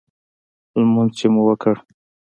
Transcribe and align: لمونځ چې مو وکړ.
لمونځ 0.79 1.11
چې 1.17 1.27
مو 1.33 1.41
وکړ. 1.47 1.75